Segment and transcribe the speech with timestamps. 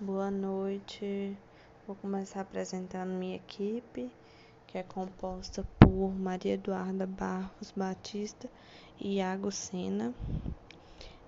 [0.00, 1.36] Boa noite.
[1.84, 4.08] Vou começar apresentando minha equipe,
[4.64, 8.48] que é composta por Maria Eduarda Barros Batista
[9.00, 10.14] e Iago Sena.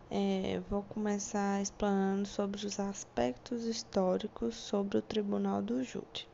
[0.08, 6.28] É, vou começar explanando sobre os aspectos históricos sobre o Tribunal do Júri.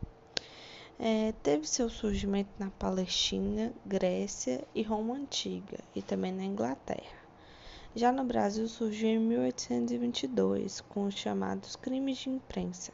[0.98, 7.25] É, teve seu surgimento na Palestina, Grécia e Roma Antiga, e também na Inglaterra.
[7.96, 12.92] Já no Brasil surgiu em 1822, com os chamados crimes de imprensa.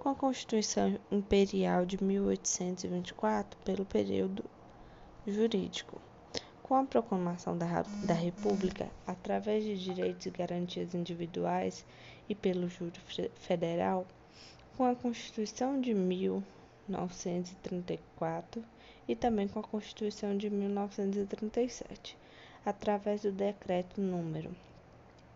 [0.00, 4.44] Com a Constituição Imperial de 1824, pelo período
[5.24, 6.00] jurídico.
[6.64, 11.86] Com a proclamação da, da República, através de direitos e garantias individuais
[12.28, 12.98] e pelo júri
[13.36, 14.04] federal,
[14.76, 18.64] com a Constituição de 1934
[19.06, 22.18] e também com a Constituição de 1937
[22.64, 24.54] através do decreto número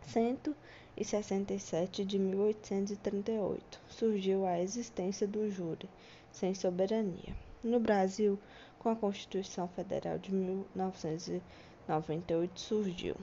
[0.06, 5.88] 167 de 1838, surgiu a existência do júri
[6.32, 7.34] sem soberania.
[7.62, 8.38] No Brasil,
[8.78, 13.14] com a Constituição Federal de 1998, surgiu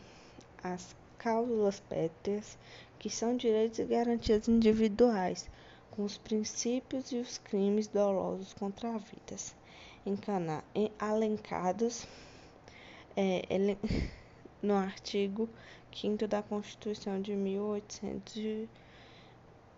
[0.63, 2.57] as cláusulas pétreas,
[2.97, 5.49] que são direitos e garantias individuais,
[5.91, 9.35] com os princípios e os crimes dolosos contra a vida,
[10.97, 12.07] alencados
[13.19, 13.43] é,
[14.63, 15.49] no artigo
[15.93, 18.69] 5 da Constituição de 1800,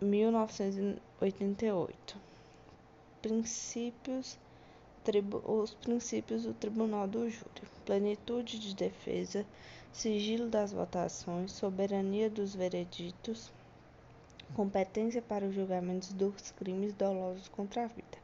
[0.00, 2.16] 1988.
[3.20, 4.38] Princípios,
[5.44, 9.44] os princípios do Tribunal do Júri: plenitude de defesa,
[9.92, 13.50] sigilo das votações, soberania dos vereditos,
[14.54, 18.21] competência para os julgamentos dos crimes dolosos contra a vida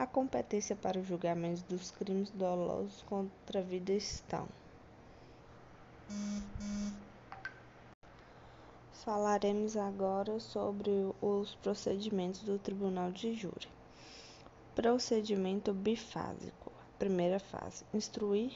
[0.00, 4.48] a competência para o julgamento dos crimes dolosos contra a vida estão.
[9.04, 10.90] Falaremos agora sobre
[11.20, 13.68] os procedimentos do Tribunal de Júri.
[14.74, 16.72] Procedimento bifásico.
[16.98, 18.54] Primeira fase: instruir,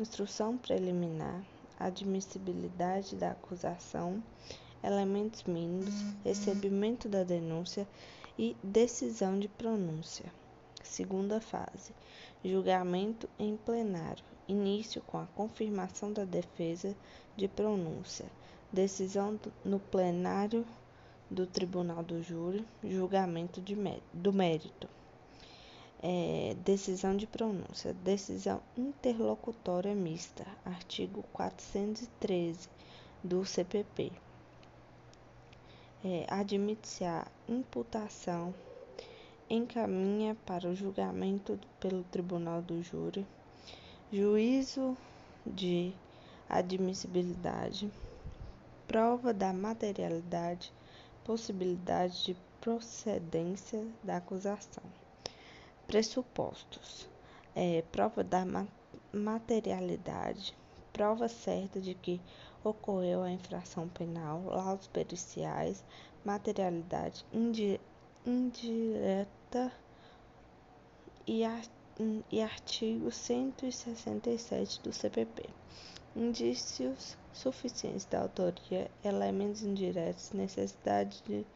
[0.00, 1.44] instrução preliminar,
[1.78, 4.22] admissibilidade da acusação,
[4.82, 5.94] elementos mínimos,
[6.24, 7.86] recebimento da denúncia
[8.38, 10.32] e decisão de pronúncia.
[10.88, 11.92] Segunda fase:
[12.42, 14.24] julgamento em plenário.
[14.48, 16.96] Início com a confirmação da defesa
[17.36, 18.24] de pronúncia.
[18.72, 20.66] Decisão no plenário
[21.30, 22.66] do Tribunal do Júri.
[22.82, 23.76] Julgamento de,
[24.14, 24.88] do mérito.
[26.02, 27.92] É, decisão de pronúncia.
[27.92, 30.46] Decisão interlocutória mista.
[30.64, 32.66] Artigo 413
[33.22, 34.10] do CPP.
[36.02, 38.54] É, Admite-se a imputação
[39.50, 43.26] encaminha para o julgamento pelo Tribunal do Júri,
[44.12, 44.96] juízo
[45.46, 45.92] de
[46.48, 47.90] admissibilidade,
[48.86, 50.72] prova da materialidade,
[51.24, 54.84] possibilidade de procedência da acusação.
[55.86, 57.08] Pressupostos:
[57.54, 58.66] é, prova da ma
[59.10, 60.54] materialidade,
[60.92, 62.20] prova certa de que
[62.62, 65.82] ocorreu a infração penal, laudos periciais,
[66.24, 67.24] materialidade
[68.28, 69.72] indireta
[71.26, 71.42] e,
[72.42, 75.48] artigo 167 do CPP.
[76.14, 81.46] Indícios suficientes da autoria, elementos indiretos, necessidade de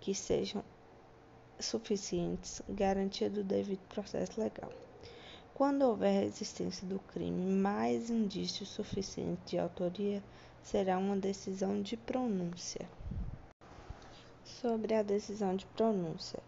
[0.00, 0.64] que sejam
[1.60, 4.72] suficientes, garantia do devido processo legal.
[5.52, 10.22] Quando houver a existência do crime mais indícios suficientes de autoria,
[10.62, 12.88] será uma decisão de pronúncia
[14.64, 16.38] sobre a decisão de pronúncia.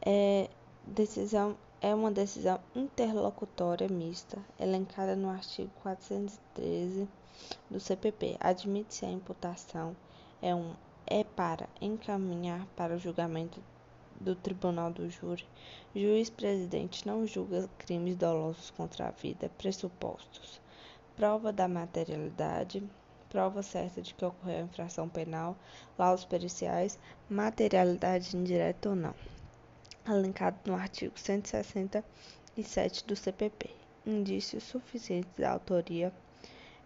[0.00, 0.48] É,
[0.86, 7.08] decisão é uma decisão interlocutória mista, elencada no artigo 413
[7.68, 8.36] do CPP.
[8.38, 9.96] Admite-se a imputação
[10.40, 10.74] é, um,
[11.04, 13.60] é para encaminhar para o julgamento
[14.20, 15.44] do Tribunal do Júri.
[15.92, 20.60] Juiz-presidente não julga crimes dolosos contra a vida, pressupostos.
[21.16, 22.80] Prova da materialidade,
[23.30, 25.56] prova certa de que ocorreu a infração penal,
[25.96, 26.98] laudos periciais,
[27.28, 29.14] materialidade indireta ou não.
[30.04, 33.70] Alencado no artigo 167 do CPP.
[34.04, 36.12] Indícios suficientes da autoria,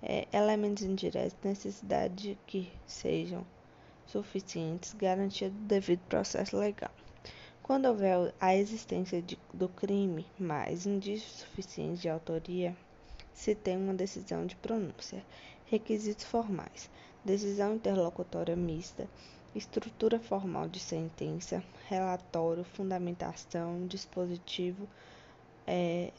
[0.03, 3.47] é, elementos indiretos, necessidade de que sejam
[4.07, 6.91] suficientes, garantia do devido processo legal.
[7.63, 12.77] Quando houver a existência de, do crime mais indícios suficientes de autoria,
[13.33, 15.25] se tem uma decisão de pronúncia.
[15.75, 16.89] Requisitos formais:
[17.25, 19.09] decisão interlocutória mista,
[19.57, 24.87] estrutura formal de sentença, relatório, fundamentação, dispositivo,
[25.67, 26.13] é,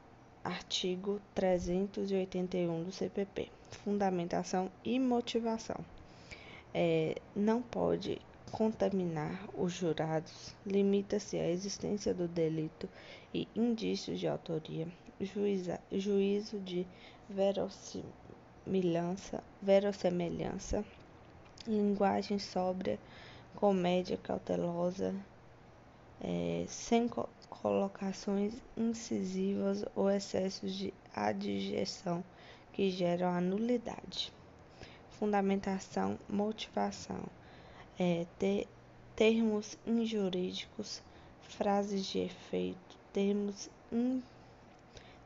[0.43, 5.77] artigo 381 do CPP, fundamentação e motivação.
[6.73, 8.21] É, não pode
[8.51, 12.89] contaminar os jurados, limita-se à existência do delito
[13.33, 14.85] e indícios de autoria,
[15.89, 16.85] juízo de
[17.29, 18.25] verossimilhança,
[19.61, 20.83] verossemelhança,
[21.67, 22.99] linguagem sóbria,
[23.55, 25.13] comédia cautelosa,
[26.21, 32.23] é, sem co colocações incisivas ou excessos de adjeção
[32.73, 34.31] que geram a nulidade.
[35.11, 37.23] Fundamentação, motivação,
[37.97, 38.67] é, ter,
[39.15, 41.01] termos injurídicos,
[41.41, 43.69] frases de efeito, termos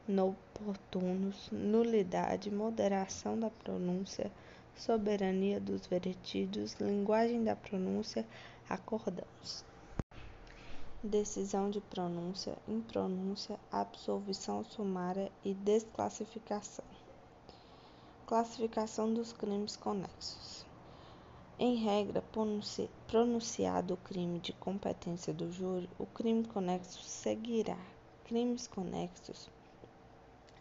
[0.09, 4.31] inoportunos, nulidade, moderação da pronúncia,
[4.75, 8.25] soberania dos veretidos, linguagem da pronúncia,
[8.67, 9.63] acordamos.
[11.03, 16.85] Decisão de pronúncia, impronúncia, absolvição sumária e desclassificação.
[18.25, 20.65] Classificação dos crimes conexos.
[21.59, 22.23] Em regra,
[23.07, 27.77] pronunciado o crime de competência do júri, o crime conexo seguirá.
[28.25, 29.47] Crimes conexos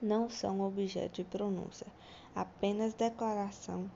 [0.01, 1.87] não são objeto de pronúncia,
[2.35, 3.91] apenas declaração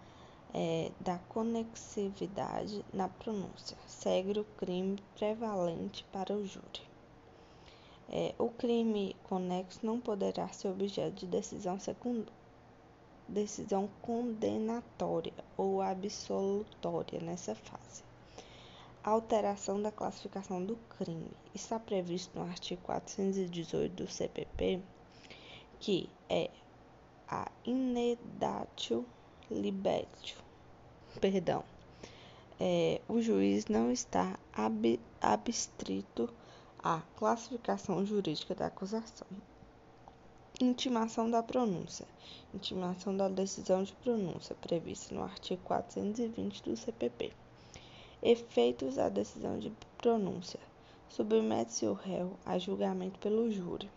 [0.54, 3.76] é, da conexividade na pronúncia.
[3.86, 6.82] Segue o crime prevalente para o júri.
[8.10, 11.78] É, o crime conexo não poderá ser objeto de decisão
[13.26, 18.02] decisão condenatória ou absolutória nessa fase.
[19.02, 24.82] A alteração da classificação do crime está previsto no artigo 418 do CPP,
[25.82, 26.48] que é
[27.28, 29.04] a inedatio
[29.50, 30.36] libetio.
[31.20, 31.64] Perdão.
[32.60, 36.32] É, o juiz não está ab, abstrito
[36.78, 39.26] à classificação jurídica da acusação.
[40.60, 42.06] Intimação da pronúncia.
[42.54, 47.32] Intimação da decisão de pronúncia, prevista no artigo 420 do CPP.
[48.22, 50.60] Efeitos da decisão de pronúncia.
[51.08, 53.90] Submete-se o réu a julgamento pelo júri.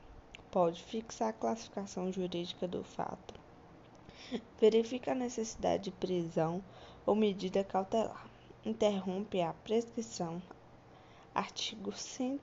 [0.56, 3.34] Pode fixar a classificação jurídica do fato.
[4.58, 6.64] Verifica a necessidade de prisão
[7.06, 8.26] ou medida cautelar.
[8.66, 10.42] Interrompe a prescrição.
[11.34, 12.40] Artigo 100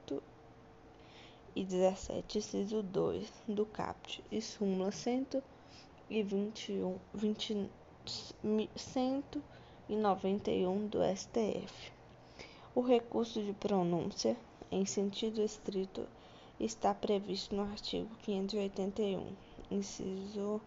[1.56, 7.70] e 17, inciso 2 do CAPT e súmula 121, 20,
[8.76, 11.92] 191 do STF.
[12.74, 14.36] O recurso de pronúncia,
[14.70, 16.06] em sentido estrito,
[16.64, 19.26] está previsto no artigo 581,
[19.70, 20.60] inciso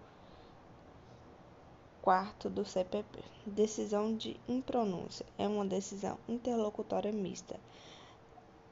[2.02, 3.20] 4 do CPP.
[3.46, 7.60] Decisão de impronúncia é uma decisão interlocutória mista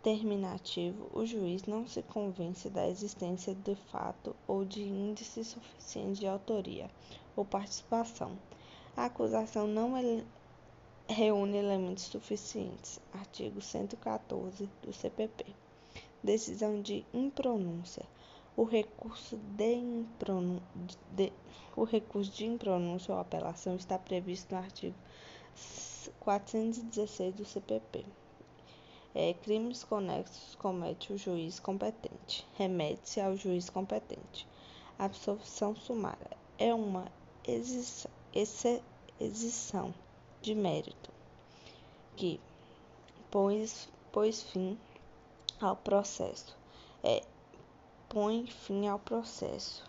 [0.03, 6.27] terminativo, o juiz não se convence da existência de fato ou de índice suficiente de
[6.27, 6.91] autoria
[7.37, 8.37] ou participação.
[8.97, 9.93] A acusação não
[11.07, 12.99] reúne elementos suficientes.
[13.13, 15.62] Artigo 114 do CPP.
[16.23, 18.05] Decisão de impronúncia.
[18.55, 20.61] O recurso de, impronú
[21.11, 21.33] de,
[21.75, 24.95] o recurso de impronúncia ou apelação está previsto no artigo
[26.19, 28.05] 416 do CPP
[29.15, 34.47] é, crimes conexos comete o juiz competente, remete-se ao juiz competente.
[34.97, 37.05] Absolvição sumária é uma
[39.19, 39.93] exceção
[40.41, 41.11] de mérito
[42.15, 42.39] que
[43.29, 44.77] pôs, pôs fim
[45.65, 46.57] ao processo.
[47.03, 47.23] É,
[48.09, 49.83] põe fim ao processo.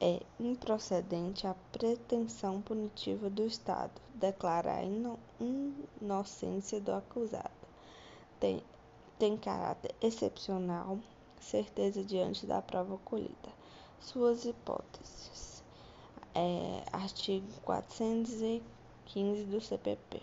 [0.00, 4.82] É improcedente a pretensão punitiva do Estado, declara a
[6.00, 7.58] inocência do acusado
[8.38, 8.62] tem,
[9.18, 10.98] tem caráter excepcional,
[11.40, 13.58] certeza diante da prova colhida.
[14.00, 15.62] Suas hipóteses.
[16.34, 20.22] É, artigo 415 do CPP.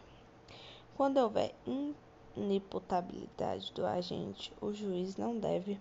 [0.96, 1.54] Quando houver
[2.36, 5.80] inimputabilidade do agente, o juiz não deve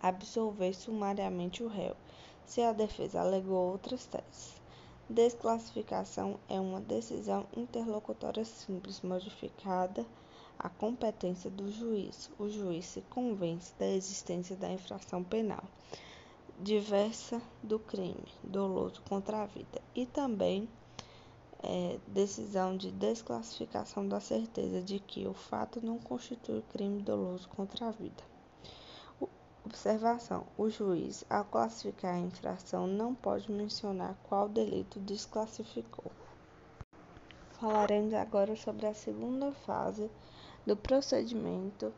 [0.00, 1.96] absolver sumariamente o réu,
[2.44, 4.60] se a defesa alegou outras teses.
[5.08, 10.04] Desclassificação é uma decisão interlocutória simples modificada
[10.58, 12.30] a competência do juiz.
[12.38, 15.62] O juiz se convence da existência da infração penal
[16.60, 20.68] diversa do crime doloso contra a vida e também
[21.62, 27.88] é, decisão de desclassificação da certeza de que o fato não constitui crime doloso contra
[27.88, 28.22] a vida.
[29.64, 36.10] Observação: o juiz, ao classificar a infração, não pode mencionar qual delito desclassificou.
[37.60, 40.10] Falaremos agora sobre a segunda fase
[40.64, 41.92] do procedimento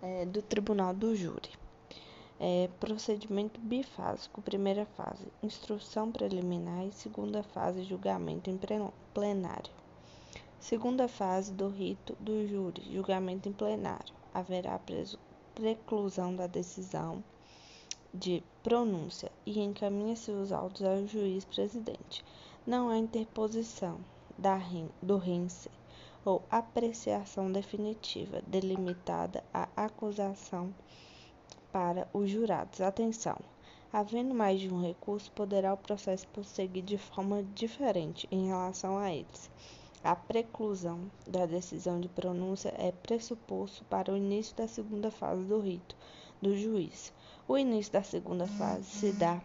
[0.00, 1.59] é, do Tribunal do Júri.
[2.42, 8.58] É, procedimento bifásico, primeira fase, instrução preliminar e segunda fase, julgamento em
[9.12, 9.70] plenário.
[10.58, 14.14] Segunda fase do rito do júri, julgamento em plenário.
[14.32, 14.80] Haverá
[15.54, 17.22] preclusão da decisão
[18.14, 22.24] de pronúncia e encaminha-se os autos ao juiz presidente.
[22.66, 24.00] Não há interposição
[24.38, 24.58] da,
[25.02, 25.70] do rinse
[26.24, 30.74] ou apreciação definitiva delimitada à acusação
[31.72, 32.80] para os jurados.
[32.80, 33.36] Atenção!
[33.92, 39.12] Havendo mais de um recurso, poderá o processo prosseguir de forma diferente em relação a
[39.12, 39.50] eles.
[40.02, 45.58] A preclusão da decisão de pronúncia é pressuposto para o início da segunda fase do
[45.60, 45.96] rito
[46.40, 47.12] do juiz.
[47.46, 49.42] O início da segunda fase se dá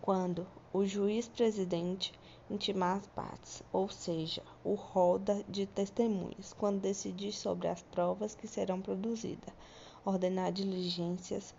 [0.00, 2.12] quando o juiz presidente
[2.50, 8.48] intimar as partes, ou seja, o rol de testemunhas, quando decidir sobre as provas que
[8.48, 9.52] serão produzidas,
[10.08, 11.54] ordenar diligências,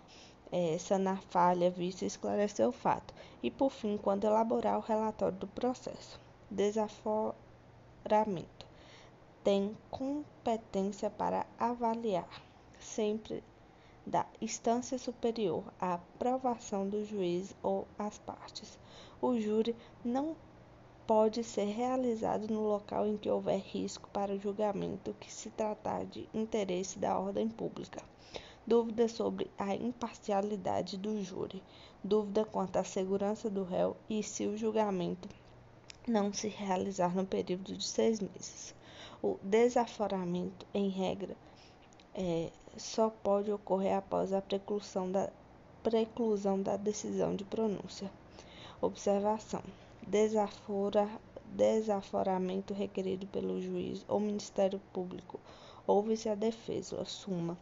[0.52, 3.14] é, sanar falha vista esclarecer o fato,
[3.44, 6.20] e por fim, quando elaborar o relatório do processo.
[6.50, 7.36] Desaforamento.
[9.44, 12.30] Tem competência para avaliar,
[12.80, 13.44] sempre
[14.06, 18.80] da instância superior, a aprovação do juiz ou as partes.
[19.22, 20.36] O júri não
[21.10, 26.06] pode ser realizado no local em que houver risco para o julgamento que se tratar
[26.06, 28.00] de interesse da ordem pública.
[28.64, 31.64] Dúvida sobre a imparcialidade do júri.
[32.04, 35.28] Dúvida quanto à segurança do réu e se o julgamento
[36.08, 38.76] não se realizar no período de seis meses.
[39.20, 41.36] O desaforamento, em regra,
[42.14, 45.32] é, só pode ocorrer após a preclusão da,
[45.82, 48.12] preclusão da decisão de pronúncia.
[48.80, 49.64] Observação:
[50.08, 51.10] desafora,
[51.46, 55.40] desaforamento requerido pelo juiz ou Ministério Público.
[55.86, 57.58] Ouve-se a defesa, suma.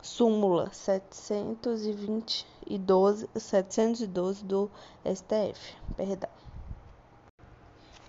[0.00, 4.70] Súmula 720 e 12, 712 do
[5.04, 5.76] STF.
[5.96, 6.30] Perdão.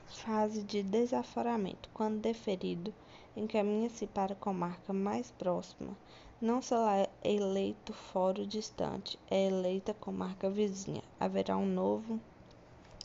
[0.08, 1.90] Fase de desaforamento.
[1.94, 2.94] Quando deferido,
[3.36, 5.98] encaminha-se para a comarca mais próxima.
[6.42, 11.04] Não será eleito fórum distante, é eleita comarca vizinha.
[11.20, 12.20] Haverá um novo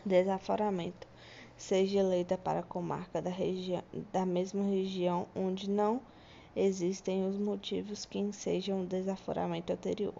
[0.04, 1.06] desaforamento,
[1.56, 3.30] seja eleita para comarca da,
[4.12, 6.00] da mesma região onde não
[6.56, 10.14] existem os motivos que ensejam o desaforamento anterior.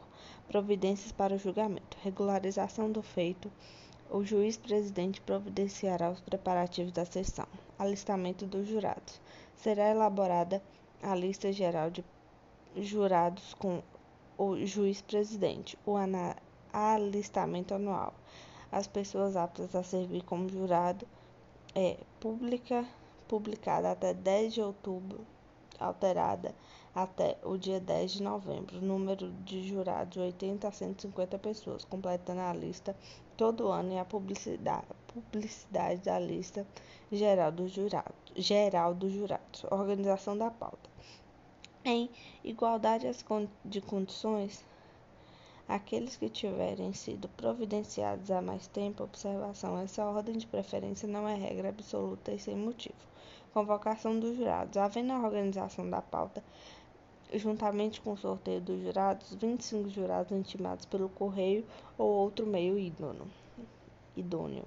[0.49, 1.97] Providências para o julgamento.
[2.03, 3.51] Regularização do feito.
[4.11, 7.47] O juiz presidente providenciará os preparativos da sessão.
[7.79, 9.21] Alistamento dos jurados.
[9.57, 10.63] Será elaborada
[11.03, 12.05] a lista geral de
[12.77, 13.83] jurados com
[14.37, 15.79] o juiz presidente.
[15.87, 15.95] O
[16.73, 18.15] alistamento anual
[18.75, 21.07] as pessoas aptas a servir como jurado
[21.77, 22.85] é publica,
[23.29, 25.25] publicada até 10 de outubro,
[25.79, 26.53] alterada
[26.93, 28.81] até o dia 10 de novembro.
[28.81, 32.97] Número de jurados 80 a 150 pessoas, completando a lista
[33.37, 36.67] todo ano e a publicidade, publicidade da lista
[37.13, 39.63] geral dos jurados, geral dos jurados.
[39.71, 40.91] Organização da pauta.
[41.85, 42.11] Em
[42.43, 43.09] igualdade
[43.65, 44.65] de condições,
[45.67, 51.35] Aqueles que tiverem sido providenciados há mais tempo, observação: essa ordem de preferência não é
[51.35, 52.95] regra absoluta e sem motivo.
[53.55, 54.77] Convocação dos jurados.
[54.77, 56.45] Havendo a organização da pauta,
[57.33, 61.65] juntamente com o sorteio dos jurados, 25 jurados intimados pelo correio
[61.97, 63.27] ou outro meio idôneo.
[64.15, 64.65] idôneo.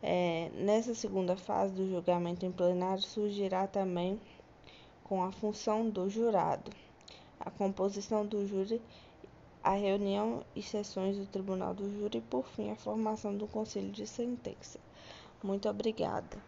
[0.00, 4.20] É, nessa segunda fase do julgamento em plenário, surgirá também
[5.02, 6.70] com a função do jurado,
[7.40, 8.80] a composição do júri
[9.62, 13.90] a reunião e sessões do Tribunal do Júri e, por fim, a formação do Conselho
[13.90, 14.78] de Sentença.
[15.42, 16.38] Muito obrigada.